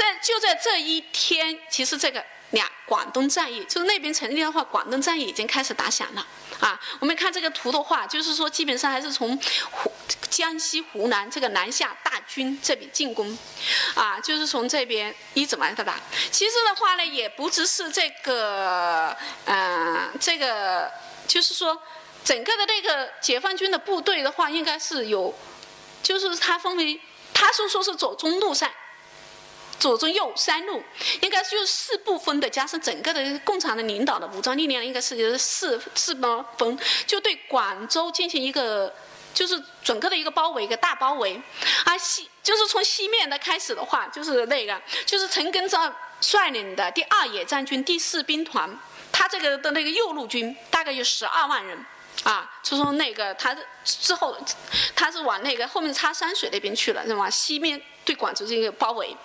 [0.00, 6.26] 在就在这一天，其实这个两广东战役，就是那边成立的话，广东战役已经开始打响了
[6.58, 6.80] 啊。
[7.00, 9.38] 我们看这个图的话，就是说基本上还是从
[9.70, 9.92] 湖
[10.30, 13.36] 江西、湖南这个南下大军这边进攻，
[13.94, 16.00] 啊，就是从这边一直往下打。
[16.30, 19.14] 其实的话呢，也不只是这个，
[19.44, 20.90] 嗯，这个
[21.28, 21.78] 就是说，
[22.24, 25.34] 整个的那个解放军的部队的话，应该是有，
[26.02, 26.98] 就是它分为，
[27.34, 28.70] 他是说是走中路上。
[29.80, 30.80] 左中右三路，
[31.22, 38.94] 应该是就是四部分的，加上整个的共产的领导的武装力量，应该是四四方分，就对广州进行一个，
[39.32, 41.40] 就是整个的一个包围，一个大包围。
[41.84, 48.70] 啊西就是从西面的开始的话，就是那个就是陈赓照率领的第二野战军第四兵团，
[49.10, 51.84] 他这个的那个右路军大概有十二万人。
[52.22, 54.36] 啊，就说那个他之后，
[54.94, 59.16] 他是往那个后面插山水那边去了，是往西面对广州这个包围，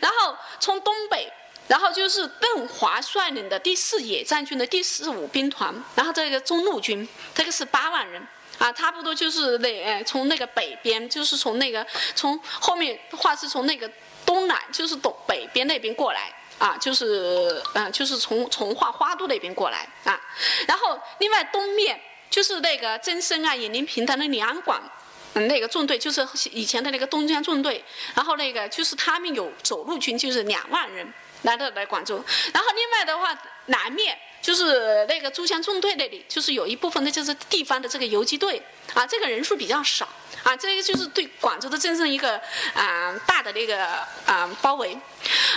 [0.00, 1.32] 然后从东北，
[1.66, 8.24] 然后就是邓华率领的第四野战军的第四五兵团，然后这个中路军，这个是八万人，
[8.58, 13.90] 啊，差不多就是那呃从那个北边，就是从那个从后面话是从那个
[14.24, 16.32] 东南，就是东北边那边过来。
[16.58, 20.18] 啊，就是嗯，就是从从化花都那边过来啊，
[20.66, 24.82] 然后另外东面就是那个增生啊、尹林平的那两广，
[25.34, 31.06] 嗯，那个纵队就是以前的那个东江纵队，然后那个就是他们有走路军，就是两万人
[31.42, 34.18] 来到来广州，然后另外的话南面。
[34.42, 38.62] 就是那个珠江纵队那里，就是有一部分的，就是地方的这个游击队
[38.94, 40.08] 啊，这个人数比较少
[40.44, 42.40] 啊，这个就是对广州的真正一个
[42.72, 43.84] 啊大的那个
[44.24, 44.96] 啊包围。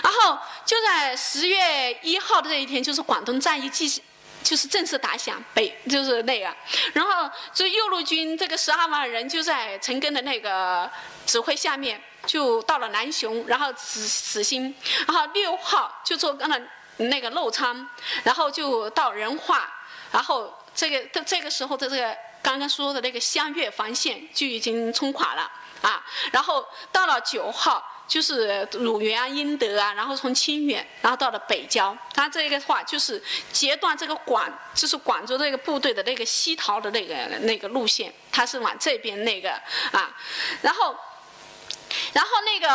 [0.01, 4.01] 然后就在十月一号的这一天，就是广东战役即
[4.43, 6.55] 就是正式打响，北就是那个，
[6.93, 10.89] 然后这右路军这个十二万人就在陈赓的那个
[11.25, 14.75] 指挥下面，就到了南雄，然后死死心，
[15.07, 16.61] 然后六号就做刚才。
[17.01, 17.87] 那个漏仓，
[18.25, 19.71] 然后就到仁化，
[20.11, 25.49] 然后这个这这个时候的这个刚刚说的那个湘粤防线就已经冲垮了
[25.81, 39.51] 啊，然后到了九号就是汝源啊、英德啊，然后从清远，然后到了北郊，他这个话就是截断这个广，就是广州这个部队的那个西逃的那个那个路线，他是往这边那个
[39.91, 40.13] 啊，
[40.61, 40.93] 然后，
[42.11, 42.67] 然后那个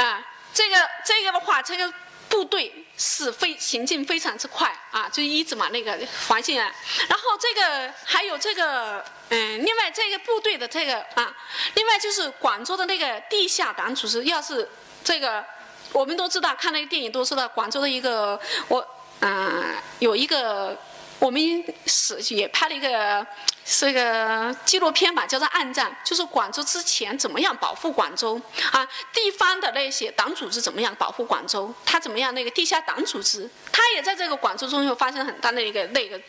[0.00, 1.92] 啊，这个这个的话，这个。
[2.28, 5.98] 部队是非行进非常之快啊，就一直嘛那个
[6.28, 6.72] 环境啊。
[7.08, 11.34] 然后这个还有这个，嗯，另外这个部队的这个啊，
[11.74, 14.68] 另外就是广州的那个地下党组织，要是
[15.04, 15.44] 这个
[15.92, 18.86] 我们都知道，看那个电影都知道，广州的一个我
[19.20, 20.76] 嗯有一个。
[21.18, 21.40] 我们
[21.86, 23.26] 是也拍了一个
[23.64, 28.40] 是个纪录片吧，叫做《暗战》，就是广州之前怎么样保护广州
[28.72, 28.86] 啊？
[29.12, 31.72] 地方的那些党组织怎么样保护广州？
[31.84, 32.34] 他怎么样？
[32.34, 36.20] 那个地下党组织，他也在这个广州中又发生很大的一个那个。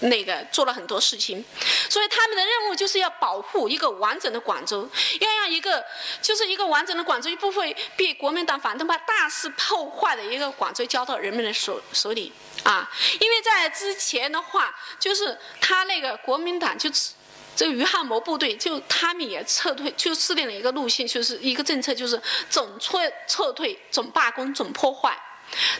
[0.00, 1.44] 那个做了很多事情，
[1.88, 4.88] 所以他们的任务就是要保护一个完整的广州，
[5.20, 5.84] 要让一个
[6.22, 12.32] 就是一个完整的广州，一部分被国民党反动派大肆破坏的一个广州交到人民的手手里
[12.62, 12.88] 啊！
[13.20, 17.12] 因为在之前的话，就是他那个国民党就是
[17.56, 25.20] 这个余汉谋部队，就他们也撤退，就制定了一个路线，就是一个政策，就是总撤撤退、总罢工、总破坏，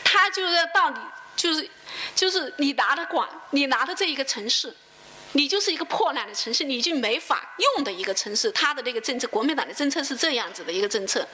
[0.03, 1.01] 他就是到底
[1.39, 1.71] 就是。
[2.15, 4.73] 就是你拿的广，你拿的这一个城市，
[5.33, 8.53] 你就是一个破烂的城市，你就没法用的一个城市。
[8.53, 11.27] 他的那个政策，国民党的政策是这样子的一个政策，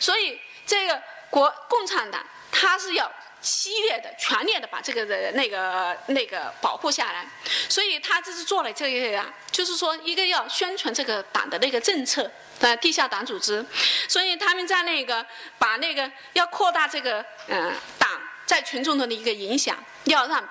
[0.00, 3.10] 所以这个国共产党他是要
[3.40, 7.24] 激烈的、全面的把这个的那个那个保护下来。
[7.68, 13.64] 所以他这是做了这个呀，就是说一个要宣传这个党的那个政策的地下党组织，
[14.08, 15.24] 所以他们在那个
[15.58, 18.10] 把那个要扩大这个嗯党。
[18.52, 20.46] 在群众中的一个影响，要让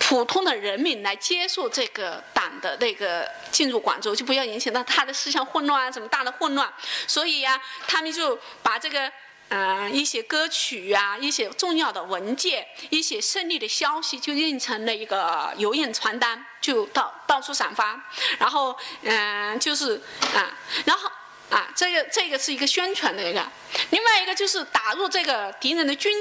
[0.00, 6.68] 普通的人民来接受这个党的那个进入广州，就不要引起到他的思想混乱啊，什么大的混乱。
[7.06, 9.08] 所以呀，他们就把这个
[9.50, 18.04] 嗯一些歌曲啊，一些重要的文件，一些胜利的消息，就印成了一个油印传单，就到到处散发。
[18.36, 20.02] 然后嗯，就是
[20.34, 20.52] 啊，
[20.84, 21.08] 然后
[21.50, 23.48] 啊，这个这个是一个宣传的一个，
[23.90, 26.12] 另外一个就是打入这个敌人的军。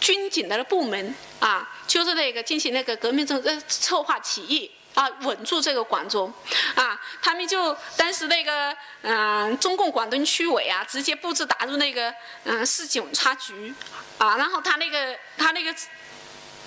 [0.00, 6.32] 军警的部门啊，就是那个进行那个革命政呃策划起义啊，稳住这个广州。
[6.74, 12.12] 啊，他们就当时那个嗯，中共广东区委啊，直接布置打入那个
[12.44, 13.74] 嗯市警察局。
[14.18, 15.74] 啊，然后他那个他那个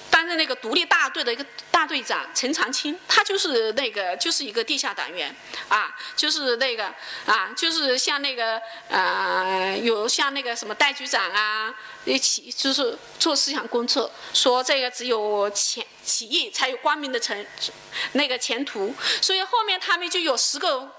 [0.09, 5.35] 担任那个独立大队的一个大队长陈长青，他就是那个就是一个地下党员
[5.67, 6.93] 啊，就是那个
[7.25, 11.73] 啊，就是像那个呃，有像那个什么戴局长啊
[12.05, 17.45] 一起就是做思想工作，说这个只有前起义才有光明的前
[18.13, 20.91] 那个前途，所以后面他们就有十个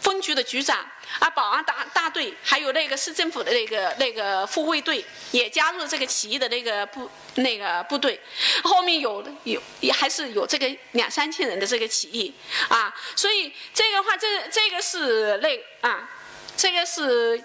[0.00, 0.86] 分局的局长。
[1.18, 8.20] 啊，保安大大队还有那个市政府的那个那个护卫队也加入这个起义的那个部那个部队，
[8.62, 12.34] 后面有有也还是有这个两三千人的这个起义
[12.68, 16.08] 啊，所以这个话这这个是那啊，
[16.56, 17.42] 这个是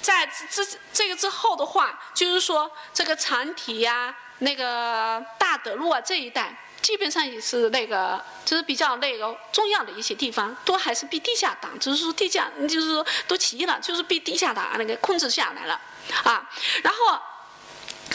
[0.00, 6.56] 在之这个之后的话，就是说这个长堤呀、那个大德路啊这一带。
[6.88, 15.78] 基本上也是那个，就是比较那个重要的一些地方，都还是被地下党，就是说地下，就是说都起义了，就是被地下党那个控制下来了，
[16.24, 16.48] 啊，
[16.82, 17.20] 然后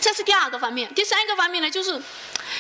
[0.01, 2.01] 这是第二个方面，第三个方面呢，就是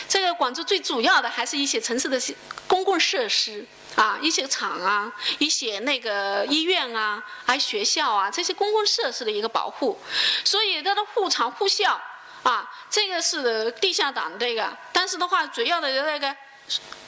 [0.07, 2.21] 这个广州最主要的还是一些城市的
[2.67, 3.65] 公共设施
[3.95, 9.99] 啊，一些厂啊，一些那个医院啊，还有学校啊，这些公共设施的一个保护，
[10.43, 11.99] 所以它的护厂护校。
[12.43, 16.35] 啊，这个是地下党这个，但是的话，主要的那个，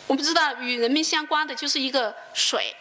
[0.08, 2.74] 我不知道与人民相关的就是一个水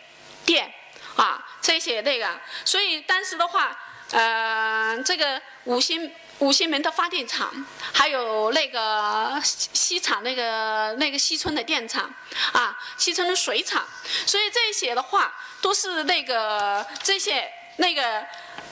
[0.46, 0.72] 电
[1.16, 3.76] 啊这些那个，所以当时的话，
[4.12, 7.52] 呃，这个五星五星门的发电厂，
[7.92, 12.12] 还有那个西厂那个那个西村的电厂
[12.52, 13.84] 啊，西村的水厂，
[14.26, 18.26] 所以这些的话都是那个这些那个。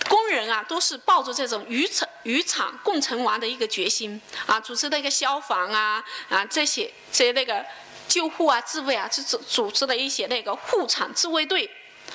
[0.09, 7.65] 工人啊，都是抱着这种渔场渔场共存亡的一个决心啊，组织的一个消防啊啊这些这些那个
[8.09, 11.71] 救护啊、自卫啊，组组织了一些那个护厂自卫队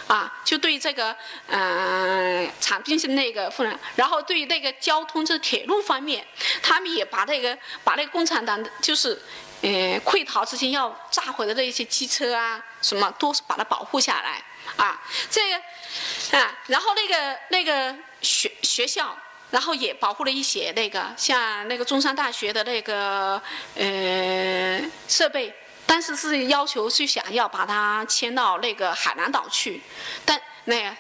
[0.05, 1.15] 啊，就对这个
[1.47, 3.51] 嗯厂并是那个，
[3.95, 6.25] 然后对那个交通这铁路方面，
[6.61, 9.19] 他们也把那个把那个共产党就是
[9.61, 14.44] 嗯溃逃之前要炸毁的那些机车啊什么，都是把它保护下来。
[14.75, 15.55] 啊，这个
[16.38, 19.17] 啊，然后那个那个学学校，
[19.49, 23.41] 然后也保护了一些那个像那个中山大学的那个
[23.75, 25.55] 呃设备，
[25.87, 29.81] 但是是要求是想要把它迁到那个海南岛去，
[30.23, 30.95] 但那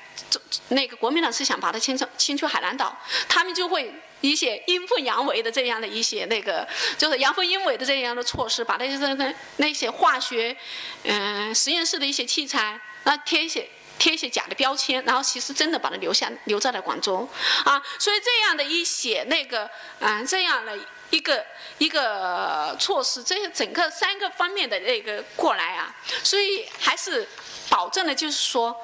[0.69, 2.97] 那个国民党是想把它迁上迁去海南岛，
[3.29, 6.67] 他们就会一些阴奉阳违的这样的一些那个
[6.97, 10.55] 就是阳奉阴违的这样的措施，把那些那那些化学
[11.03, 12.79] 嗯实验室的一些器材。
[13.03, 13.65] 那贴一些
[13.97, 17.27] 贴一些假的标签，然后其实真的把它留下留在了广州，
[17.63, 19.69] 啊，所以这样的一些那个
[19.99, 20.77] 嗯这样的
[21.09, 21.45] 一个
[21.77, 27.27] 一个措施，这些整个三个方面的那个过来啊，所以还是
[27.69, 28.75] 保证了就是说，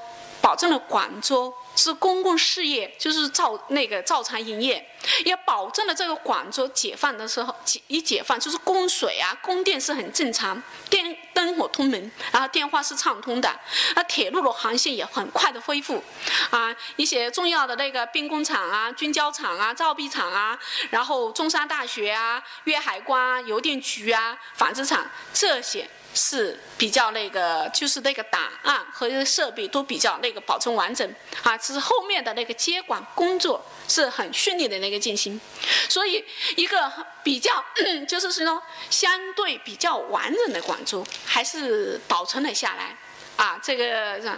[0.42, 1.54] 保证了广州。
[1.75, 4.88] 是公共事业，就是照那个照常营业，
[5.25, 13.60] 也保证了这个广州解放的时候，解一解放就是供水啊、供电是很正常，电灯火通明，然后电话是畅通的，
[13.95, 16.01] 那，铁路的航线也很快的恢复，
[16.50, 20.57] 啊，一些重要的那个兵工厂啊、军交厂啊、造币厂啊，
[20.90, 25.90] 然后中山大学啊、粤海关啊、邮电局啊、纺织厂这些。
[26.13, 35.42] 是比较那个，就是那个档案和设备都比较那个保存完整啊，只是后面的那个接管工作是很顺利的那个进行，
[35.89, 36.24] 所以
[36.56, 36.92] 一个
[37.24, 37.63] 比较
[38.07, 42.95] 就是说相对比较完整的广州还是保存了下来
[43.36, 44.31] 啊，这个是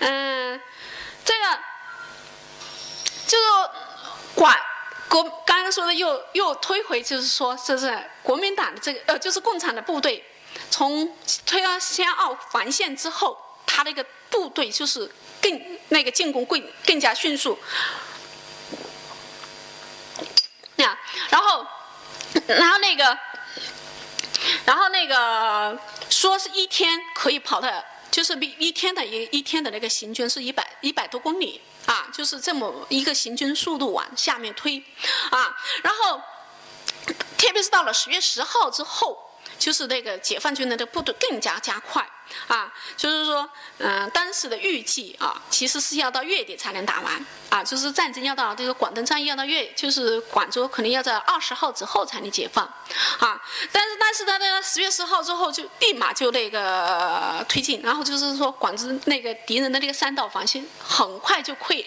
[0.00, 0.60] 嗯，
[1.24, 1.58] 这个
[3.26, 3.44] 就是
[4.34, 4.58] 管
[5.08, 10.24] 国刚刚说的又又推回，就是说这是国民党的这个呃，就是共产的部队。
[10.70, 11.16] 从
[11.46, 17.58] 推到湘澳防线之后，他那个部队就是更那个进攻更更加迅速。
[20.76, 20.98] 呀，
[21.30, 21.64] 然后，
[22.48, 23.16] 然后那个，
[24.64, 25.78] 然后那个
[26.10, 34.82] 说是一天可以跑的，就是比一天的一一天的那个行军是一百一百多公里啊，就是这么一个行军速度往下面推
[35.30, 36.20] 啊，然后，
[37.38, 39.23] 特别是到了十月十号之后。
[39.58, 42.06] 就是那个解放军的这个部队更加加快
[42.48, 52.64] 啊，就是说，嗯，当时的预计啊，其实是要到月底才能打完啊，就是战争要到这个广东战役要到月，就是广州可能要在二十号之后才能解放
[53.18, 53.40] 啊。
[53.70, 61.86] 但是，但是他呢，十月十号之后就立马就那个推进，然后就是说广州那个敌人的那个三道防线很快就溃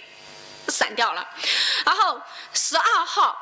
[0.67, 1.27] 散掉了，
[1.85, 2.21] 然后
[2.53, 3.37] 十二号。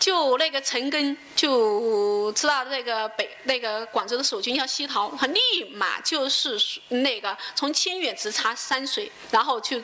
[0.00, 5.40] 就那个陈赓就知道那个北那个广州的守军要西逃，他立
[5.72, 9.78] 马就是那个从清远直插山水，然后就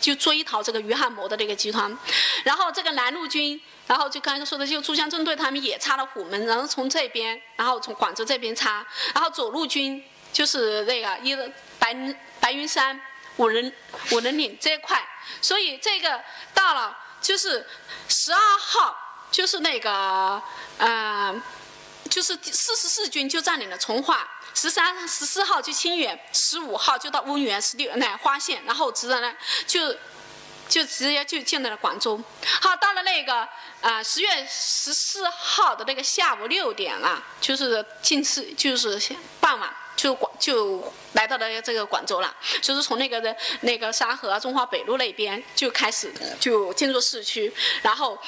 [0.00, 1.96] 就追逃这个余汉谋的那个集团，
[2.42, 8.84] 然后这个南路军然后就刚才说的，就珠江纵队他们也插了虎门，然后从这边，然后从广州这边插，
[9.14, 11.36] 然后左路军就是那个一
[11.78, 11.94] 白
[12.40, 13.00] 白云山、
[13.36, 13.72] 五人
[14.10, 15.00] 五人岭这一块，
[15.40, 16.20] 所以这个
[16.52, 17.64] 到了就是
[18.08, 18.96] 十二号，
[19.30, 20.42] 就是那个
[20.78, 21.42] 嗯，
[22.08, 24.28] 就是四十四军就占领了从化。
[24.52, 29.32] 十三、十四号就清远，十五号就到婺源，十六那花县，然后直接呢
[29.64, 29.94] 就
[30.68, 32.20] 就直接就进到了广州。
[32.60, 33.48] 好，到了那个
[33.80, 39.00] 啊十月十四号的那个下午六点啊，就是近次就是
[39.40, 48.18] 傍晚就广就来到了这个广州了，就是从那个的那个沙河中华北路那边就开始就进入市区，然后。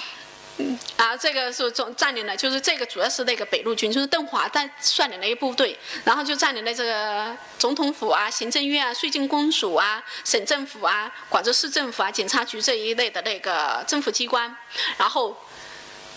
[0.58, 14.54] 嗯，啊，这个是总占领了，就是这个主要是那个北路军，就是邓华在率领了一部队，然后就占领了这个总统府啊、行政院啊、税金公署啊、省政府啊、广州市政府啊、警察局这一类的那个政府机关，
[14.98, 15.34] 然后，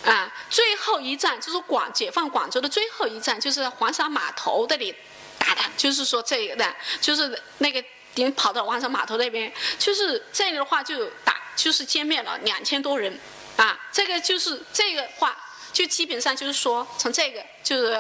[0.04, 4.94] 啊，最后一站就是广解放广州的最后一站，就是黄沙码头那里
[5.40, 7.82] 打的，就是说这个的，就是那个
[8.16, 9.50] 人跑到黄沙码头那边，
[9.80, 13.18] 就是这里的话就打，就是歼灭了两千多人。
[13.58, 15.36] 啊，这个就是这个话，
[15.72, 17.94] 就基本上就是说，从这个就是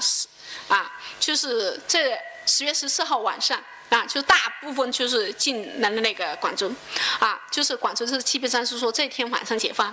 [0.00, 0.28] 十
[0.68, 2.16] 啊，就是这
[2.46, 6.72] 十月十四号晚上啊，就大部分就是进来了那个广州，
[7.18, 9.92] 啊，就是广州是基本上是说这天晚上解放。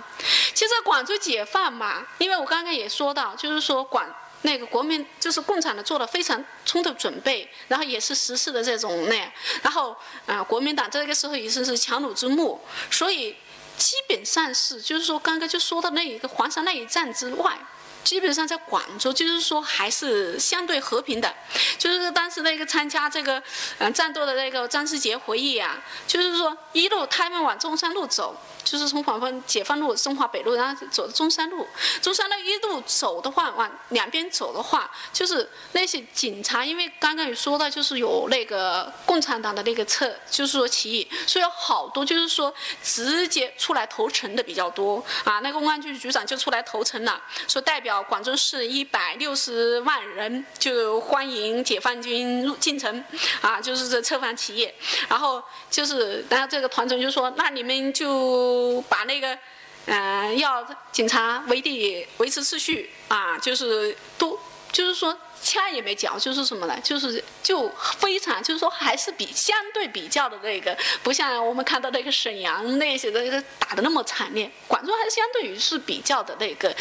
[0.54, 4.06] 其实广州解放嘛，因为我刚刚也说到，就是说广
[4.42, 12.60] 那个国民就是共产党做了非常充的准备，然后也是实施的这种那，然后啊，国民党这个时候也是是强弩之末，
[12.92, 13.36] 所以。
[13.80, 17.58] 基本上是，就是说，刚刚就说到那一个黄山那一站之外。
[18.02, 21.32] 基本上在广州，就是说还是相对和平的。
[21.78, 23.42] 就是当时那个参加这个
[23.78, 31.66] 嗯战斗的那个张世杰回忆啊，就是说一路他们往中山路走，就是从广丰解放路、中华北路，然后走中山路。
[32.00, 42.52] 中山路一路走的话，往两边走的话，就是那些警察，因为刚刚有说到，就是有那个共产党的那个策，就是说起义，所以有好多就是说
[42.82, 45.40] 直接出来投诚的比较多啊。
[45.40, 47.89] 那个公安局局长就出来投诚了，说代表。
[48.02, 53.02] 广州市一百六十万人就欢迎解放军入进城，
[53.40, 54.70] 啊，就是这策反起义，
[55.08, 59.38] 然后就是，然后这个团长就说，那你们就把那个，
[59.86, 64.38] 嗯，要警察维地维持秩序，啊，就是都，
[64.70, 65.16] 就是说。
[65.42, 66.78] 枪也没缴，就是什么呢？
[66.82, 67.68] 就是就
[67.98, 74.50] 非常，就是说还是比相对比较的那个，不像我们看到那个沈阳那些的打的那么惨烈。
[74.68, 76.74] 广州还是相对于是比较的那个，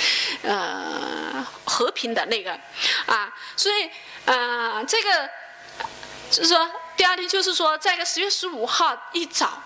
[0.43, 2.51] 呃，和平的那个，
[3.05, 3.89] 啊，所以
[4.25, 5.29] 啊，这个
[6.29, 9.63] 就是说第二天就是说，在个十月十五号一早。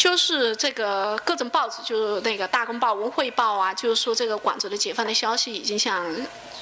[0.00, 6.02] 就是这个各种报纸，就是那个《大公报》《文汇报》啊，就是说这个广州的解放的消息已经向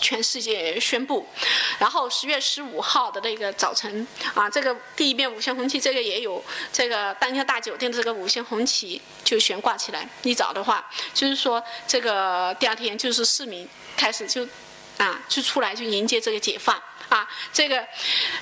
[0.00, 1.24] 全世界宣布。
[1.78, 4.04] 然后十月十五号的那个早晨
[4.34, 6.42] 啊，这个第一面五星红旗，这个也有
[6.72, 10.08] 这个丹霞大酒店的这个五星红旗就悬挂起来。
[10.24, 14.44] 一早的话，就是说这个第二天就是市民开始就
[14.96, 16.74] 啊就出来就迎接这个解放
[17.08, 17.86] 啊，这个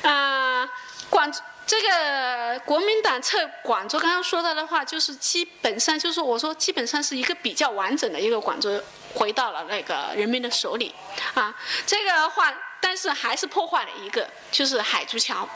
[0.00, 0.66] 啊
[1.10, 1.30] 广。
[1.66, 8.80] 这个国民党撤广州，刚刚说到的话，就是基本上就是我说，基本上是一个比较完整的一个广州
[9.14, 10.94] 回到了那个人民的手里，
[11.34, 11.52] 啊，
[11.84, 15.48] 这个话，但是还是破坏了一个，就是海珠桥，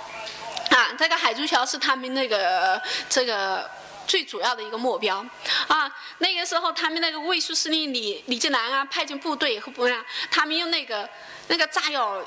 [0.71, 3.71] 啊，这个海珠桥是他们那个这个
[4.09, 5.25] 最主要的一个目标，
[5.69, 5.89] 啊，
[6.19, 11.09] 那个时候他们那个卫戍司令李李进南啊，派进部队和不样，他们用那个
[11.47, 12.21] 那个炸药，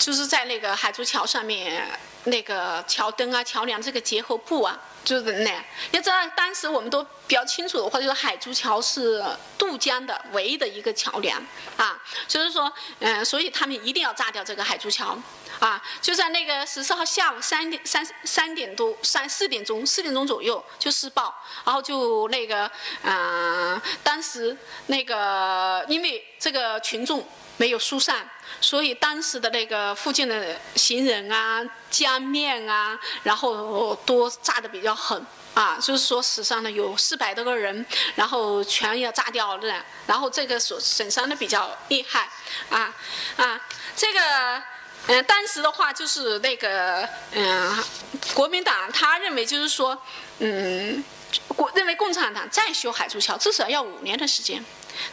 [0.00, 1.86] 就是在那个海珠桥上面。
[2.24, 5.50] 那个桥墩啊、桥梁这个结合部啊，就是那。
[5.90, 9.24] 要知道，当时我们都比较清楚的话，就是海珠桥是
[9.56, 11.42] 渡江的唯一的一个桥梁
[11.78, 11.98] 啊。
[12.28, 15.18] 所以说，嗯，所以他们一定要炸掉这个海珠桥
[15.60, 15.82] 啊。
[16.02, 22.70] 就在那个十四号下午三点三三点多三四点钟四点钟左右就施暴，然后就那个
[23.02, 24.54] 嗯，当时
[24.88, 27.26] 那个因为这个群众
[27.56, 28.28] 没有疏散。
[28.60, 42.28] 所以当时的那个附近的行人啊、江面啊，然后都炸得比较狠啊，就是说死伤了有四百多个人，然后全要炸掉了，然后这个损损伤的比较厉害
[42.70, 42.94] 啊
[43.36, 43.60] 啊，
[43.96, 44.62] 这个
[45.06, 47.84] 嗯，当时的话就是那个嗯，
[48.34, 49.96] 国民党他认为就是说
[50.38, 51.04] 嗯。
[51.48, 54.64] 国认为共产党再修海珠桥至少要五年的时间。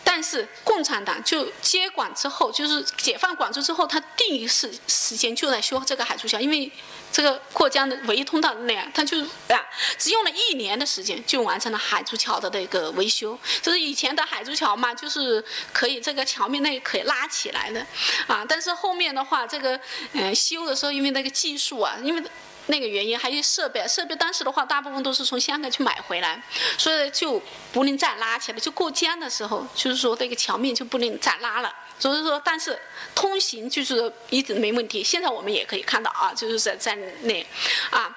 [0.04, 6.70] 但是共产党就接管之后，就是解放广州之后，他第一时时间就在修这个海珠桥，因为
[7.12, 9.64] 这个过江的唯一通道那样，他就啊，
[9.98, 13.38] 只用了一年的时间就完成了海珠桥的那个维修。
[13.62, 17.86] 就是以前的海珠桥嘛，就是可以这个桥面那可以拉起来的，
[18.26, 19.80] 啊，但是后面的话，这个
[20.14, 22.24] 嗯修的时候，因为那个技术啊，因为。
[22.68, 26.42] 那个原因还有设备，设备当时的话大部分都是从香港去买回来，
[26.78, 27.42] 所以就
[27.74, 28.60] 不能再拉起来。
[28.60, 31.74] 就过江的时候，就是说这个桥面就不能再拉了。
[32.00, 32.78] 所以说，但是
[33.16, 35.04] 通行就是一直没问题。
[35.04, 37.44] 现在我们也可以看到啊，就是在在那，
[37.90, 38.16] 啊，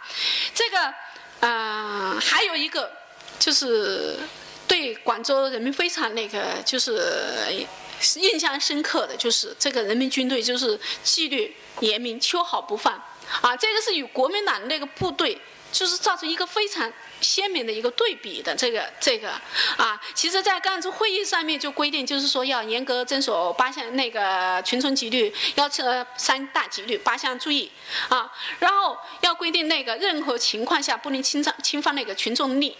[0.54, 0.95] 这个
[1.40, 2.92] 嗯，还有一个
[3.38, 4.19] 就是
[4.69, 7.66] 对广州人民非常那个就是
[8.16, 13.02] 印象深刻的就是这个人民军队就是纪律严明，秋毫不放。
[13.41, 15.41] 啊，这个是与国民党那个部队，
[15.73, 19.31] 就是造成一个非常鲜明的一个对比的这个这个
[19.77, 25.85] 啊，其实，在赣州会议上面就规定，就是说要严格遵守八项那个群众纪律，要求
[26.17, 27.71] 三大纪律八项注意
[28.09, 32.77] 啊，然后要规定那个任何情况下不能侵犯侵犯那个群众利益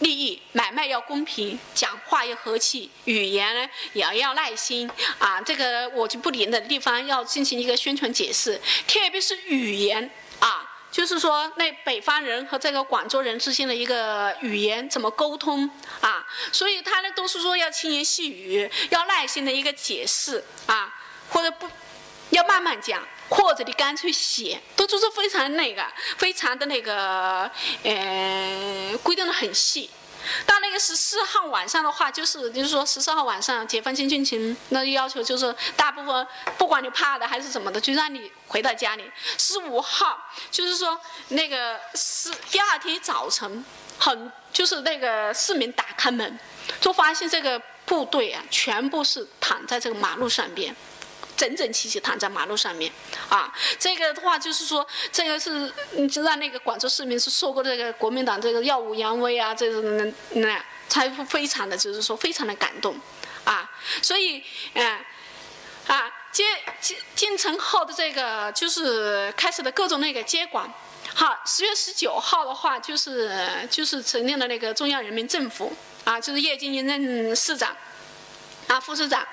[0.00, 5.40] 利益，买卖要公平，讲话要和气，语言呢也要耐心啊。
[5.40, 16.26] 这个我就不连的地方要进行一个宣传解释，特别是语言啊，就是说那北方人和这个广州人之间的一个语言怎么沟通啊？
[16.52, 20.94] 所以他呢都是说要轻言细语，要耐心的一个解释啊，
[21.30, 21.68] 或者不
[22.30, 23.02] 要慢慢讲。
[23.28, 25.84] 或者你干脆写，都就是非常那个，
[26.16, 27.50] 非常的那个，
[27.82, 29.90] 呃，规定的很细。
[30.46, 39.10] 到那个十四号晚上的话，就是就是说十四号晚上解放军军情那要求就是大部分不管你怕的还是怎么的，就让你回到家里。
[39.36, 40.16] 十五号
[40.52, 40.96] 就是说
[41.30, 43.64] 那个是第二天早晨，
[43.98, 46.38] 很就是那个市民打开门，
[46.80, 50.72] 就发现这个部队啊全部是躺在这个马路上边。
[51.36, 52.90] 整整齐齐躺在马路上面，
[53.28, 55.70] 啊，这个的话就是说，这个是
[56.24, 62.98] 让那个广州市民是受过这个国民党这个耀武扬威啊，这种那那才非常的就是说非常的感动，
[63.44, 64.98] 啊，所以嗯，
[65.88, 66.44] 啊接
[66.80, 70.72] 进进城后的这个就是开始的各种那个接管，
[71.14, 73.30] 好，十月十九号的话就是
[73.70, 77.76] 就是成立了那个中央人民政府，啊，就是叶剑英任市长。
[78.68, 79.24] 啊，副市长，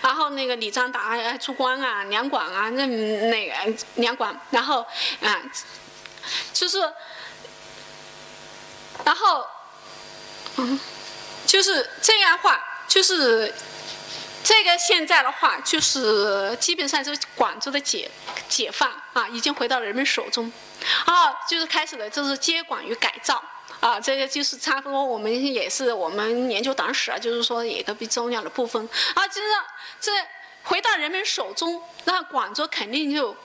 [0.00, 3.54] 然后那个李章达出关啊，两广啊，那那个
[3.96, 4.80] 两广，然后
[5.22, 5.42] 啊，
[6.52, 6.80] 就是，
[9.04, 9.46] 然后，
[10.56, 10.80] 嗯，
[11.46, 12.58] 就是这样话，
[12.88, 13.54] 就是
[14.42, 18.10] 这个现在的话，就是基本上就是广州的解
[18.48, 20.50] 解放啊，已经回到人们手中，
[21.06, 23.42] 然后就是开始了，就是接管与改造。
[23.80, 29.28] 啊，这个就是差不多，我们也是我们研究党史啊，就是说一个比重要的部分啊。
[29.28, 29.46] 就是
[30.00, 30.12] 这
[30.64, 33.36] 回到人们手中，那广州肯定就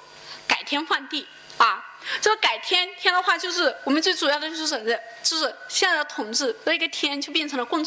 [0.48, 1.86] 改天换地啊。
[2.20, 4.92] 这个改天天的话，就是我们最主要的就是什么，
[5.22, 7.86] 就是现在的统治那个天就变成了共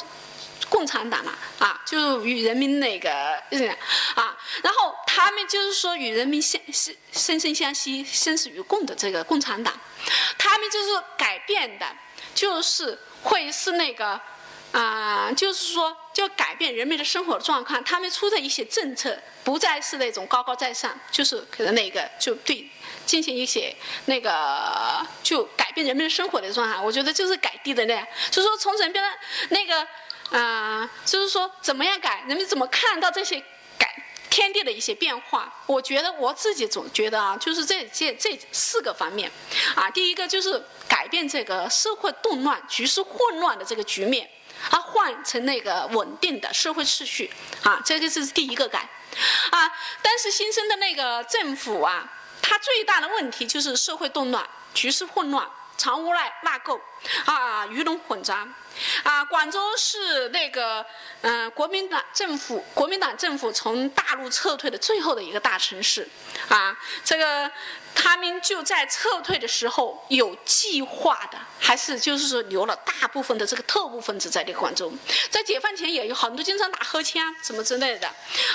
[0.70, 3.12] 共产党了啊，就是与人民那个
[4.14, 9.78] 啊，然后他们就是说与人民相生生生相息、生死与共的这个共产党，
[10.38, 11.86] 他们就是改变的。
[12.36, 14.20] 就是会是那个，
[14.72, 17.82] 啊，就是说，就改变人们的生活状况。
[17.82, 22.70] 他们出的一些政策，不再是那种高高在上，就是可能那个就对
[23.06, 26.78] 进行一些那个就改变人们的生活的状态。
[26.78, 29.08] 我觉得就是改地的那样，就是说从人们的
[29.48, 29.88] 那个，
[30.38, 33.42] 啊，就是说怎么样改，人们怎么看到这些。
[34.36, 39.32] 天地的一些变化，我觉得我自己总觉得啊，就是这这这四个方面，
[39.74, 44.28] 啊，第一个就是改变这个社会动乱、局势混乱的这个局面，
[44.68, 47.30] 啊，换成那个稳定的社会秩序，
[47.62, 48.86] 啊，这个是第一个改，
[49.52, 49.72] 啊，
[50.02, 55.48] 但是新生的那个政府啊，它最大的问题就是社会动乱、局势混乱。
[55.76, 56.80] 藏污纳纳垢，
[57.24, 58.46] 啊，鱼龙混杂，
[59.02, 60.84] 啊，广州是那个，
[61.20, 66.08] 嗯，国民党政府，国民党政府从大陆撤退的最后的一个大城市，
[66.48, 67.50] 啊，这个
[67.94, 74.92] 他们就在撤退的时候有计划的，还是就是说留了大部分的这个特务分子在这个广州，
[75.30, 78.08] 在解放前也有很多经常打黑枪什么之类的，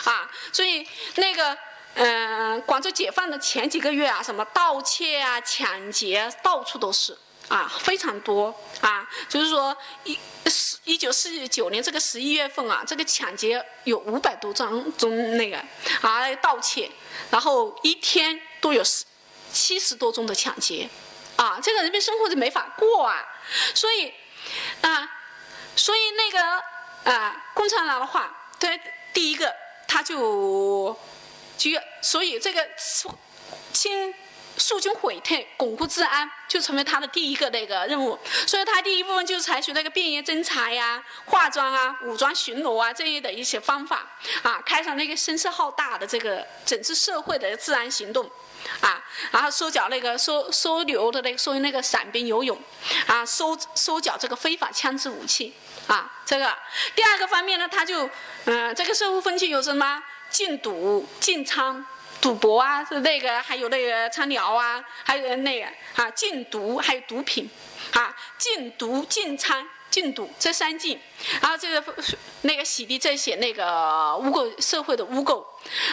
[0.05, 1.57] 啊，所以那个。
[1.95, 7.17] 嗯，广州解放的前几个月啊，什么盗窃啊、抢劫，到处都是
[7.49, 9.07] 啊，非常多啊。
[9.27, 9.75] 就是说，
[10.05, 15.57] 一十一九四九年这个十一月份啊，这个抢劫有五百多桩宗那个
[16.01, 16.89] 啊盗窃，
[17.29, 19.03] 然后一天都有十
[19.51, 20.89] 七十多宗的抢劫，
[21.35, 23.27] 啊，这个人民生活就没法过啊。
[23.75, 24.13] 所以，
[24.81, 25.11] 啊，
[25.75, 28.69] 所以那个啊，共产党的话，他
[29.13, 29.53] 第一个
[29.87, 30.97] 他就
[31.69, 32.67] 就，所以这个
[33.73, 34.13] 清。
[34.57, 38.19] 肃清毁退，巩固治安，就成为他的第一个那个任务。
[38.45, 44.05] 所以，他第一部分就是采取那个便衣侦查呀、化妆啊、武装巡逻啊这一的一些方法
[44.43, 48.29] 啊，开展那个声势浩大的这个整治社会的治安行动
[48.81, 52.61] 啊，然后收缴那个收收留的那个收那个散兵游勇
[53.07, 55.55] 啊，收收缴这个非法枪支武器
[55.87, 56.11] 啊。
[56.25, 56.53] 这个
[56.93, 58.07] 第二个方面呢，他就
[58.45, 61.83] 嗯，这个社会风气有什么禁赌、禁娼。
[62.19, 65.65] 赌博啊，是那个，还有那个娼寮啊，还有那个
[65.95, 67.49] 啊，禁毒，还有毒品，
[67.93, 70.99] 啊，禁毒、禁娼、禁赌这三禁，
[71.41, 71.83] 然后这个
[72.41, 75.43] 那个洗涤这些那个污垢社会的污垢，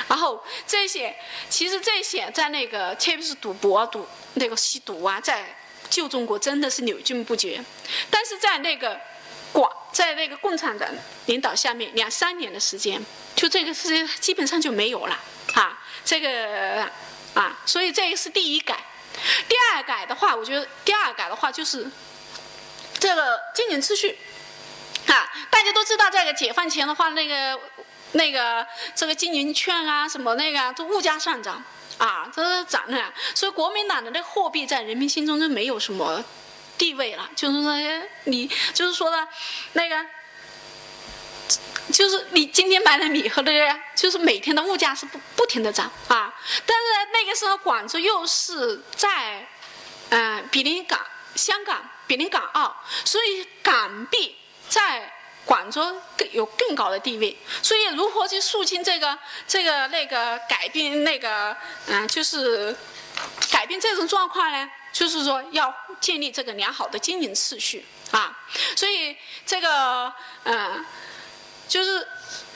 [0.07, 1.17] 然后这些
[1.49, 5.57] 其实这些在那个特别是赌博、赌那个吸毒啊，在
[5.89, 7.65] 旧中国真的是屡禁不绝，
[8.11, 9.01] 但是在那个
[9.53, 10.89] 广在那个共产党
[11.27, 15.19] 领导下面两三年的时间，就这个是基本上就没有了
[15.55, 15.79] 啊。
[16.05, 16.91] 这个
[17.35, 18.79] 啊，所以这个是第一改。
[19.49, 21.91] 第二改的话，我觉得第二改的话就是
[22.99, 24.17] 这个经营秩序
[25.07, 25.29] 啊。
[25.51, 27.59] 大家都知道，这个解放前的话，那个
[28.13, 31.63] 那个这个经营券啊，什么那个都物价上涨
[31.99, 33.13] 啊，这涨的。
[33.35, 36.25] 所以国民党的那货币在人民心中就没有什么
[36.79, 37.29] 地位了。
[37.37, 37.75] 就是说，
[38.25, 39.29] 你就是说的
[39.75, 40.07] 那个。
[41.91, 46.31] 就是你今天买的米和那个，就是每天的物价是不不停的涨啊。
[46.67, 49.49] 但是那个时候广州又是在，
[50.11, 51.01] 嗯，比邻港、
[51.35, 54.37] 香港、比邻港澳，所以港币
[54.69, 55.11] 在
[55.47, 57.35] 广州更有更高的地位。
[57.63, 62.77] 所以如何去肃清这个、这个、那个改变那个，嗯，就是
[63.51, 64.71] 改变这种状况呢？
[64.93, 68.39] 就是说要建立这个良好的经营秩序啊。
[68.77, 70.13] 所以这个，
[70.45, 70.85] 嗯。
[71.69, 72.09] 就是，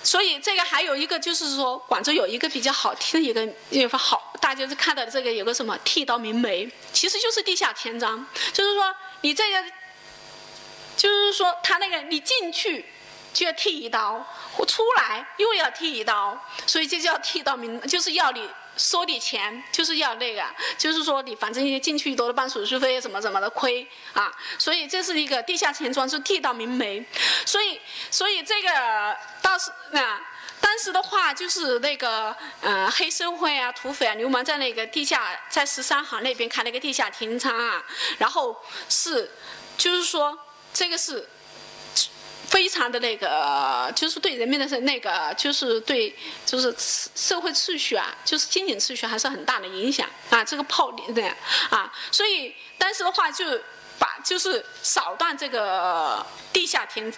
[0.03, 9.63] 所以这个还有一个就是说，广州有一个比较好听的一个一个好，大家是看到这个有个什么剃刀明媒，其实就是地下天章，就是说你这个，
[10.97, 12.87] 就是说他那个你进去
[13.35, 14.27] 就要剃一刀，
[14.57, 18.49] 我出来又要剃一刀，所以这叫剃刀明，就是要你。
[18.83, 20.45] 收你钱就是要那个，
[20.77, 27.07] 就是说你反正你进去多了办手续费，怎么怎么的亏啊，所以这是一个地下钱庄，是地道明眉，
[27.47, 30.21] 所以所以这个倒是啊，
[30.61, 37.81] 当时的话就是那个嗯黑社会啊、土匪啊、流氓在那个地下，在十三行那边开了个地下停仓啊，
[38.19, 39.31] 然后是
[39.79, 40.37] 就是说
[40.75, 41.29] 这个是。
[42.53, 50.45] 非常的那个，就是对人民的那个，就是对，就是社会秩序啊，就是经济秩序还是很大的影响啊。
[50.45, 51.35] 这个炮的
[51.71, 53.59] 啊，所以当时的话就
[53.99, 57.11] 把就是扫荡这个地下田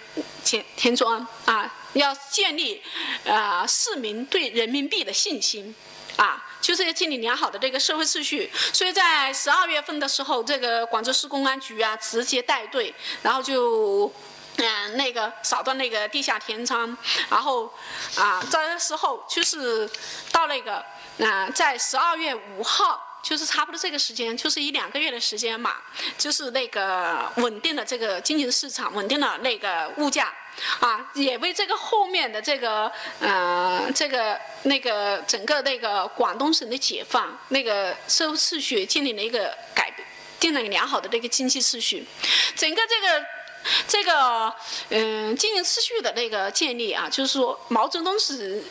[0.45, 2.81] 田田庄啊，要建立
[3.27, 5.75] 啊市民对人民币的信心
[6.15, 8.49] 啊，就是要建立良好的这个社会秩序。
[8.71, 14.09] 所以在十二月份的时候，这个广州市公安局啊直接带队，然后就。
[14.57, 16.97] 嗯，那个扫断那个地下田仓，
[17.29, 17.71] 然后
[18.15, 19.89] 啊，这时候就是
[20.31, 20.83] 到那个
[21.19, 25.75] 啊，在十二月五号，就是差不多这个时间，就是一两个月的时间嘛，
[26.17, 30.33] 就是那个稳定了这个经济市场，稳定了那个物价，
[30.79, 32.89] 啊，也为这个后面的这个
[33.19, 39.93] 嗯，这个那个整个那个广东省的解放，那个社会秩序建立了一个改，
[40.39, 42.07] 定了良好的这个经济秩序，
[42.55, 43.25] 整个这个。
[43.87, 44.53] 这个
[44.89, 48.63] 嗯，经营秩序的那个建立啊，就是说毛泽东是，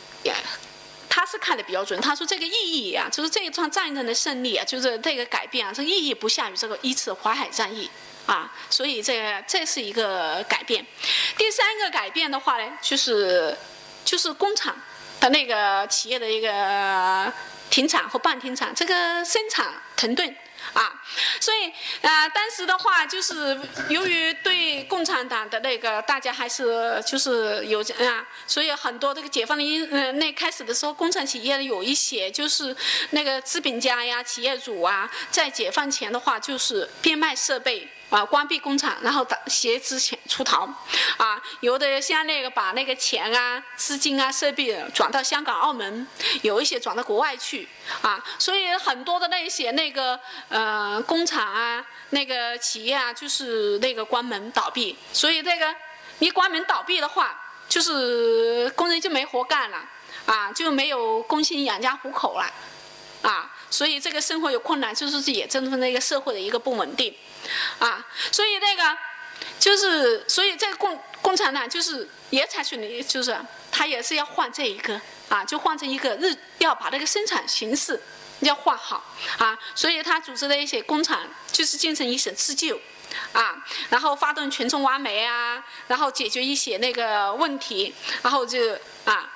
[1.09, 1.99] 他是看的比较准。
[2.01, 7.89] 他说这个意义啊，就是这一场战争的胜利啊，就是这个改变啊，这意义不下于这个一次淮海战役
[8.25, 8.51] 啊。
[8.69, 10.85] 所以这这是一个改变。
[11.37, 13.57] 第三个改变的话呢，就是
[14.03, 14.75] 就是工厂
[15.19, 17.31] 的那个企业的一个
[17.69, 20.35] 停产或半停产，这个生产停顿。
[20.73, 21.01] 啊，
[21.39, 21.71] 所以
[22.05, 23.57] 啊，当时的话就是
[23.89, 32.75] 由于对共产党的那个大家还是就是有啊，所以很多这个解放的因嗯，那开始的时候，工厂企业有一些就是
[33.11, 37.87] 那个资本家呀、企业主啊，在解放前的话就是变卖设备。
[38.09, 40.67] 啊，关闭工厂，然后打挟资钱出逃，
[41.17, 46.07] 啊，有的像那个把那个钱啊、资金啊、设备转到香港、澳门，
[46.43, 47.67] 有一些转到国外去，
[48.01, 54.95] 啊，所以很多的那些那个呃工厂啊、那个企业啊，就是那个关门倒闭。
[55.11, 55.75] 所以这个
[56.19, 59.83] 你关门倒闭的话，就是工人就没活干了，
[60.27, 62.45] 啊，就没有工薪养家糊口了，
[63.23, 67.13] 啊，所以这个生活有困难，就是也造成那个社会的一个不稳定。
[67.79, 68.97] 啊，所以那个
[69.59, 73.37] 就是所以这个共共产党就是也采取了，就是
[73.71, 74.99] 他也是要换这一个
[75.29, 78.01] 啊，就换成一个日要把那个生产形式
[78.39, 79.03] 要换好
[79.37, 82.79] 啊，所以他组织的一些工厂就是进行一些自救。
[83.31, 89.31] 啊，然后发动群众挖煤啊，然后解决一些那个问题，然后就啊，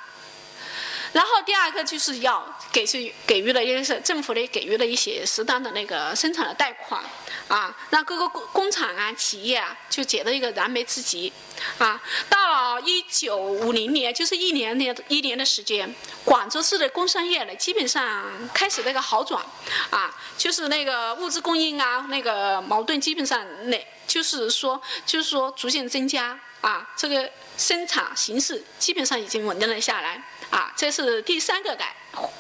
[1.14, 7.04] 然后第二个就是要给是给予了一些政府的给予了一些适当的那个生产的贷款。
[7.48, 11.34] 啊，让各个工工厂啊、企业啊，就解了一个燃眉之急，
[11.80, 15.92] 啊，到了一九五零年，就是一年的一年的时间，
[16.24, 19.44] 广州市的工商业呢，基本上开始那个好转，
[19.90, 31.96] 啊，就是那个物资供应啊，那个矛盾基本上那，就是说，就是说逐渐增加，啊，这个生产形势基本上已经稳定了下来，啊，这是第三个改。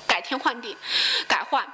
[0.07, 0.75] 改天换地，
[1.27, 1.65] 改换。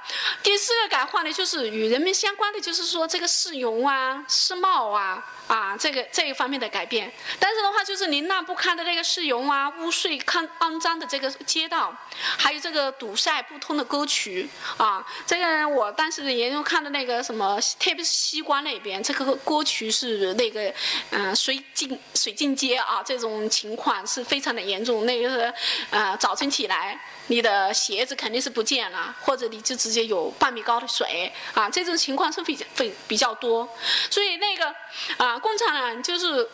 [0.42, 5.24] 第四个改换呢，就是与人们相关的，就是说这个市容啊、市貌啊。
[5.46, 11.96] 啊，这个这一方面的改变，但是的话就是凌乱不堪的那个市容啊，污秽、肮肮脏的这个街道，
[12.36, 20.74] 还有这个堵塞不通的沟渠啊，这个我当时研究看的那个什么，特别是西关那边，这个沟渠是那个
[21.10, 25.06] 嗯水进水进街啊，这种情况是非常的严重。
[25.06, 25.54] 那个是
[25.90, 33.68] 呃早晨起来，你的鞋子肯定是不见了，或者你就直接有半米高的水啊，这种情况是比较非比较多，
[34.10, 34.74] 所以那个
[35.18, 35.35] 啊。
[35.40, 36.48] 共产党就是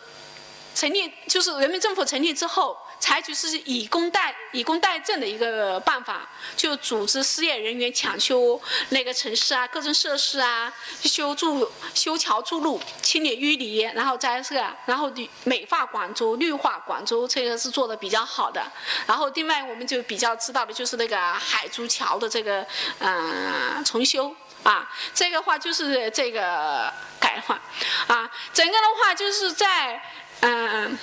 [0.75, 15.11] 成立，就是人民政府成立之后，采取是以工代以工代赈的一个办法，就组织失业人员抢修那个城市啊，各种设施啊，修筑修桥筑路，清理淤泥，然后再是然后
[15.43, 18.65] 美化广州，绿化广州，这个是做的比较好的。
[19.05, 22.65] 然后另外我们就比较知道的就是那个海珠桥的这个
[22.99, 24.35] 嗯重修。
[24.63, 27.59] 啊，这个话就是这个改换，
[28.07, 30.01] 啊，整个的话就是在，
[30.41, 30.97] 嗯，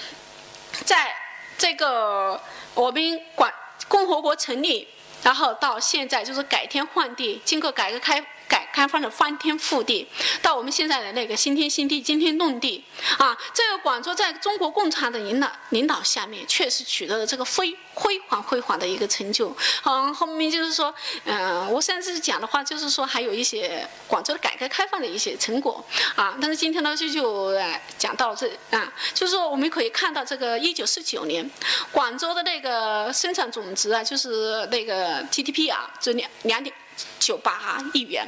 [0.85, 1.15] 在
[1.59, 2.41] 这个
[2.75, 3.53] 我们广
[3.89, 4.89] 共和国成立，
[5.23, 8.25] 然后到现在就是改天换地，经过改革开。
[8.73, 10.07] 开放的翻天覆地，
[10.41, 12.85] 到我们现在的那个新天新地、惊天动地
[13.19, 13.37] 啊！
[13.53, 19.55] 这个广州在中国共产的领导领导下面，确实取得了这个辉辉煌辉煌的一个成就。
[19.85, 26.37] 嗯，后面就是说，嗯，我上次讲的话就是说，还有一些广州的改革开放的一些成果啊。
[26.41, 27.53] 但是今天呢，就就
[27.99, 31.49] 讲到这啊，就是说我们可以看到，这个一九四九年，
[31.91, 36.75] 广州的那个生产总值啊，就是那个 GDP 啊，就两两点。
[37.19, 38.27] 九八亿元，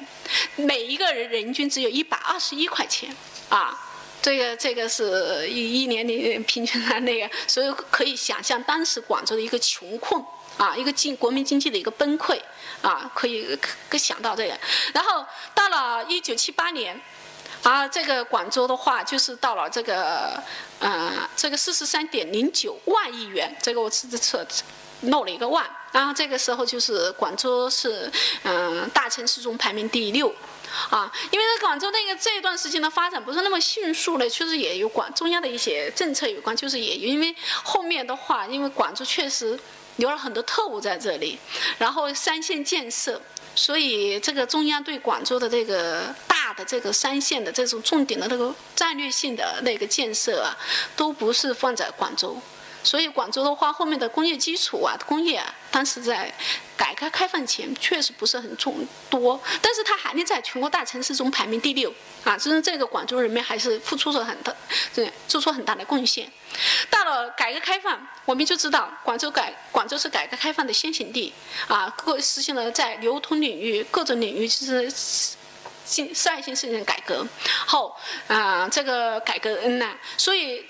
[0.57, 3.15] 每一个人人均只有一百二十一块钱
[3.49, 3.89] 啊！
[4.23, 10.25] 这个这个是一一年的平均的那个，所以可以想象当时广州的一个穷困
[10.57, 12.41] 啊，一个经国民经济的一个崩溃
[12.83, 14.57] 啊，可以可可想到这个。
[14.95, 17.01] 然后到了一九七八年，
[17.65, 20.41] 啊，这个广州的话就是到了这个
[20.79, 24.47] 呃这个四十三点零九万亿元，这个我自己测
[25.01, 25.69] 漏了一个万。
[25.93, 28.11] 然后这个时候就是广州是
[28.43, 30.35] 嗯大城市中排名第六，
[30.91, 39.59] 啊，因为在广州那个这一段时间的发展不是那么迅速的，确实也有广中央的一些政策有关，就是也因为后面的话，因为广州确实
[39.97, 41.39] 留了很多特务在这里，
[41.79, 43.21] 然后三线建设，
[43.55, 50.57] 所以这个中央对广州的这个大的这个三线的这种重点的那个战略性的那个建设啊，
[50.97, 52.41] 都不是放在广州。
[52.85, 56.33] 所以广州的话，后面的工业基础啊，工业啊，当时在
[56.77, 61.93] 改革开放前确实不是很重多，但是它还能在全国大城市中排名第六
[62.25, 64.53] 啊，就是这个广州人民还是付出了很大，
[64.95, 66.31] 对，做出很大的贡献。
[66.91, 71.33] 到了改革开放，我们就知道广州改广州是改革开放的先行地
[71.69, 74.91] 啊，各实现了在流通领域各种领域就是
[75.85, 77.27] 性率先实行改革
[77.67, 80.67] 后啊，这个改革嗯呐，所以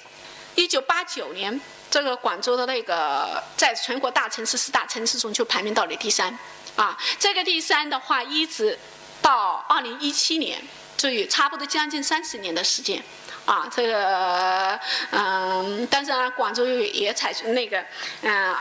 [0.55, 1.59] 一九八九年。
[1.93, 6.35] 这个广州的那个，在全国大城市四大城市中就排名到了第三，
[6.75, 8.79] 啊，这个第三的话，一直
[9.21, 10.59] 到二零一七年，
[10.97, 13.05] 就有差不多将近三十年的时间，
[13.45, 17.85] 啊，这个，嗯，但是呢，广州也采取那个，
[18.23, 18.55] 嗯，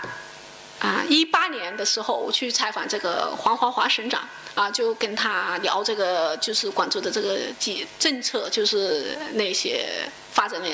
[0.79, 4.27] 啊，一八年的时候，我去采访这个黄华华省长。
[4.53, 9.87] 啊，就跟他聊这个，就是广州的这个政政策，就是那些
[10.31, 10.69] 发展的。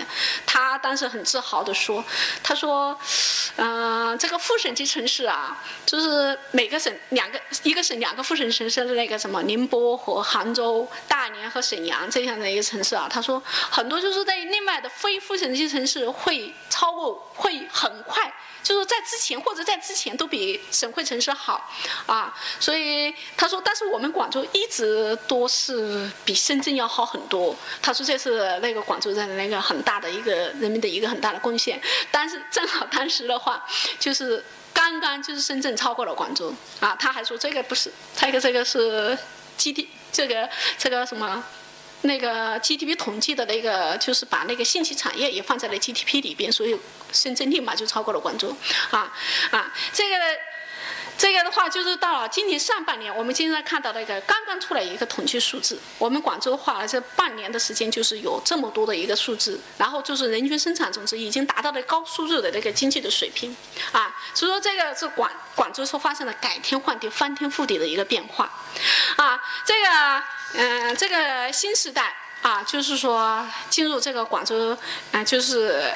[0.45, 2.03] 他当时很自豪的说
[2.43, 2.97] ：“他说，
[3.55, 13.07] 嗯，这个副省级城市啊，就是每个省两个，一个省两个副省城市的那个什么宁波和杭州、大连和沈阳这样的一个城市啊。
[13.09, 18.31] 他说很多就是在另外的非副省级城市会超过，会很快。”
[18.63, 21.71] 就是在之前或者在之前都比省会城市好，
[22.05, 27.55] 啊，所以他说，但是我们广州一直都是比深圳要好很多。
[27.81, 31.81] 他说这是那个广州人那一个很大的一个人民的一个很大的贡献。
[32.11, 33.65] 但是正好当时的话，
[33.97, 39.17] 就是刚刚就是深圳超过了广州啊，他还说这个不是，这个这个是
[39.57, 41.43] G D 这个这个什么？
[42.01, 46.79] 那个 GDP 统计的那个，就是把那个信息产业也放在了 GDP 里边，所以
[47.11, 48.55] 深圳立马就超过了广州，
[48.91, 49.11] 啊
[49.49, 50.15] 啊，这个
[51.17, 63.55] 这个的话，就是到了今年上半年，我们今天看到那个刚刚出来一个统计数字，我们广州话这半年的时间就是有这么多的一个数字，然后就是人均生产总值已经达到了高收入的那个经济的水平，
[63.91, 68.51] 啊，所以说这个是广广州说发生了改天换地、翻天覆地的一个变化，
[69.15, 70.23] 啊，这个。
[70.53, 74.75] 嗯，这个新时代啊，就是说进入这个广州，
[75.11, 75.91] 啊，就是，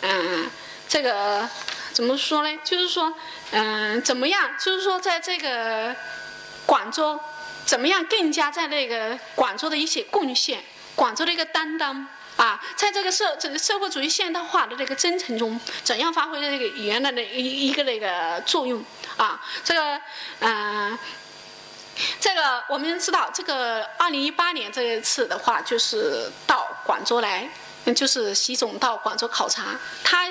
[0.00, 0.50] 嗯，
[0.88, 1.48] 这个
[1.96, 2.58] 怎么说呢？
[2.62, 3.10] 就是说，
[3.52, 4.50] 嗯，怎么样？
[4.58, 5.96] 就是说，在这个
[6.66, 7.18] 广州，
[7.64, 10.62] 怎么样更加在那个广州的一些贡献，
[10.94, 12.06] 广州的一个担当
[12.36, 18.84] 啊，在这个社这个社会主义现代化的这个征程中，怎样发挥这个原来的一一个那个作用
[19.16, 19.40] 啊？
[19.64, 19.98] 这个，
[20.40, 20.98] 嗯。
[22.20, 27.48] 这个我们知道，这个二零一八年这一次的话，就是到广州来，
[27.94, 30.26] 就是习总到广州考察，他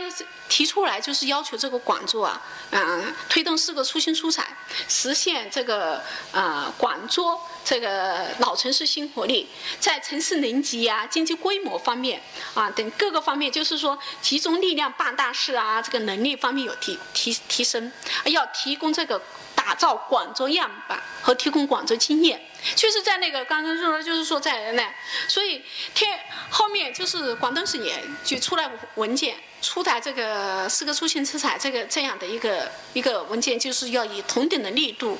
[0.47, 2.41] 提出来就是要求这个广州啊，
[2.71, 4.55] 嗯，推动四个出新出彩，
[4.87, 12.21] 实现这个呃广州这个老城市新活力，在城市能级啊、经济规模方面
[12.53, 17.91] 啊等各个方面，就是说集中力量办大事啊，这个能力方面有提提提升，
[18.25, 19.21] 要提供这个。
[19.65, 22.39] 打造广州样板和提供广州经验，
[22.75, 24.93] 就是在那个刚刚说的，就是说在那，
[25.27, 25.63] 所以
[25.95, 26.19] 天
[26.51, 35.17] 后面就是广东省也就出来文件，出台这个四个出行出彩这个这样的一个一个文件，就是要以同等的力度，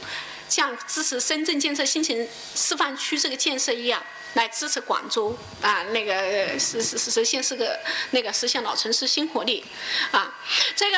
[0.47, 2.15] 像支持深圳建设新城
[2.53, 4.03] 示范区这个建设一样，
[4.36, 7.79] 来支持广州啊那个实实实现是个
[8.12, 9.65] 那个实现老城市新活力
[10.12, 10.36] 啊，
[10.75, 10.97] 这个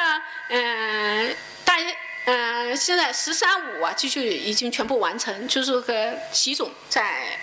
[0.50, 1.34] 嗯
[1.64, 1.86] 大家。
[2.30, 5.48] 嗯，现在“十三五”啊，继续已经全部完成。
[5.48, 7.40] 就是和习总在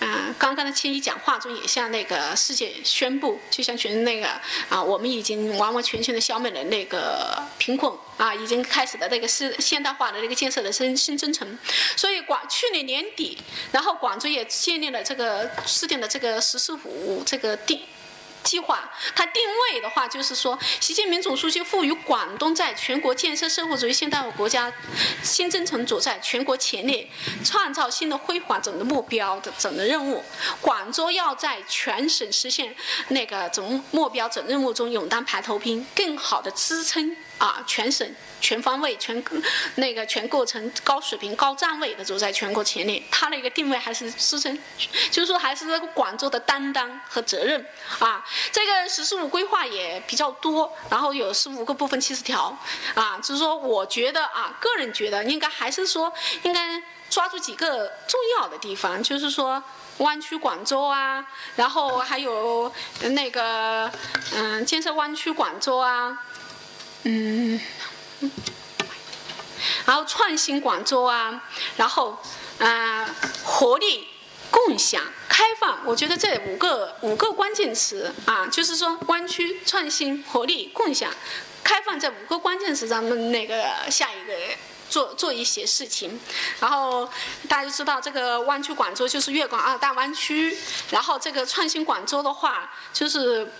[0.00, 4.26] 嗯刚刚的千禧讲话中也向那个世界宣布，就像全那个
[4.68, 11.56] 啊，我们已经完完全全的消灭了那个贫困啊，已经开始的那个是现代化的那个建设的新新征程。
[11.94, 13.38] 所以广去年年底，
[13.70, 17.80] 然后广州也建立了这个制定的这个“十四五”这个定。
[18.44, 24.72] 计划，它定位的话，就是说，习近平总书记赋予广东在全国建设社会主义现代化国家
[25.22, 27.08] 新征程走在全国前列，
[27.42, 30.22] 创造新的辉煌总的目标的整个任务。
[30.60, 32.76] 广州要在全省实现
[33.08, 37.16] 那个总目标总任务中勇当排头兵，更好的支撑。
[37.38, 38.08] 啊，全省
[38.40, 39.22] 全方位、全
[39.76, 44.56] 那个全过程高水平、高站位的走在全国前列，它的一个定位还是支撑，
[45.10, 47.66] 就是说还是这个广州的担当和责任
[47.98, 48.24] 啊。
[48.52, 52.56] 这个“十四五”规划也比较多，然后有十五个部分、七十条
[52.94, 53.18] 啊。
[53.18, 56.12] 就是说，我觉得啊，个人觉得应该还是说
[56.44, 59.62] 应该抓住几个重要的地方，就是说
[59.98, 63.90] 湾区广州啊，然后还有那个
[64.34, 66.16] 嗯，建设湾区广州啊。
[67.06, 67.60] 嗯，
[69.84, 71.44] 然后创新广州啊，
[71.76, 72.18] 然后
[72.58, 73.06] 啊，
[73.44, 74.08] 活力、
[74.50, 81.12] 共享、开放，我觉得这五个五个关键词啊，就是说湾区创新、活力、共享、
[81.62, 84.34] 开放这五个关键词，咱们那个下一个
[84.88, 86.18] 做做一些事情。
[86.58, 87.06] 然后
[87.46, 90.56] 大家知道，这个湾区广州就是粤港澳大湾区，
[90.90, 93.52] 然后这个创新广州的话，就是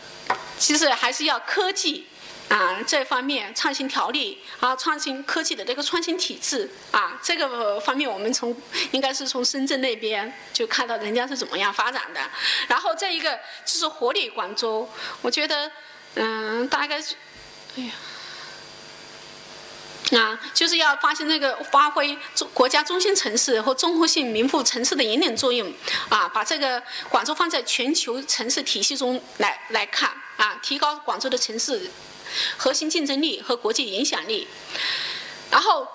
[0.59, 2.07] 其实还是要科技。
[2.49, 8.55] 啊，这方面创新条例啊，创新科技的这个创新体制啊，这个方面我们从
[8.93, 12.21] 应该是从深圳那边就看到人家是怎么样发展的。
[12.69, 14.89] 然后再一个就是活力广州，
[15.23, 15.73] 我觉得
[16.15, 17.17] 嗯，大概是，
[17.77, 17.83] 哎
[20.13, 25.73] 呀，啊，就是要发现那个发挥中国家中心城市和综合性名副城市的引领作用
[26.11, 31.91] 啊，把这个广州放在全球城市体系中来来看啊，提高广州的城市。
[32.57, 34.47] 核心竞争力和国际影响力，
[35.51, 35.87] 然后，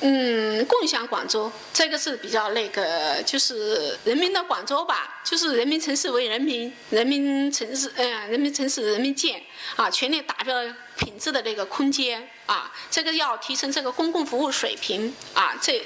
[0.00, 9.42] 嗯，共享广州这个是比较那个，就是人民的广州吧，就是人民城市为人民，人民城市，嗯，人民城市人民建，
[9.76, 10.52] 啊，全力打造
[10.98, 15.78] 品质的那个空间，啊，这个要提升这个公共服务水平，啊，这，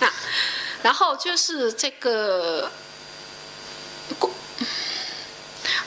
[0.00, 0.12] 啊，
[0.82, 2.70] 然后就是这个，
[4.18, 4.30] 公，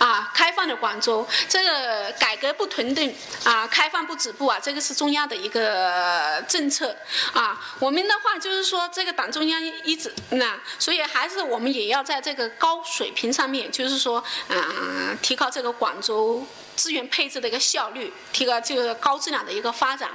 [0.03, 0.63] 啊，开放。
[0.63, 6.95] 的广州，这个改革不停顿啊，开放不止步啊，这个是中央的一个政策
[7.33, 7.59] 啊。
[7.79, 20.09] 我们的话就是说，这个党中央一直那，所以还是我们也要在这个高水平上面，就是说，嗯，提高这个广州资源配置的一个效率，提高这个高质量的一个发展。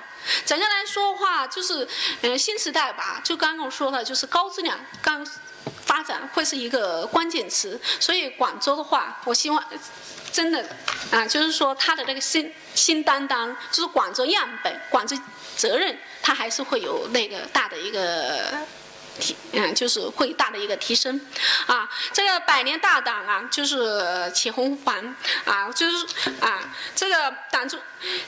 [0.45, 1.87] 整个来说的话，就是
[2.23, 5.27] 嗯，新时代吧，就刚刚我说的，就是高质量刚。
[5.85, 9.63] 发展会是一个关键词，所以广州的话，我希望
[10.31, 10.65] 真的
[11.11, 15.19] 啊，就是说它的那个新新担当，就是广州样本、广州
[15.57, 18.59] 责任，它还是会有那个大的一个
[19.19, 21.21] 提，嗯，就是会大的一个提升
[21.67, 21.89] 啊。
[22.13, 25.15] 这个百年大党啊，就是启宏环
[25.45, 26.07] 啊，就是
[26.41, 27.79] 啊，这个党中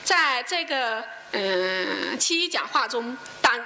[0.03, 3.59] 在这个嗯七一讲话中，党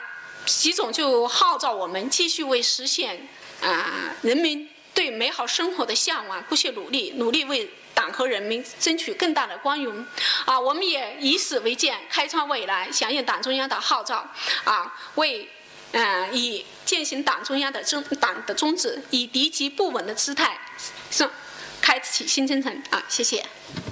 [0.46, 3.28] 习总就号召我们继续为实现。
[3.62, 10.06] 啊，人民对美好生活的向往，不懈努力，努力为党和人民争取更大的光荣。
[10.44, 14.30] 啊，我们也以史为鉴，开创未来，响应党中央的号召。
[14.66, 15.50] 啊，为，
[15.98, 20.60] 嗯，以践行党中央的宗党的宗旨，以敌急不稳的姿态，
[21.10, 21.30] 是
[21.82, 22.84] 开启新征程。
[22.90, 23.46] 啊，谢谢。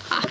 [0.09, 0.21] 好。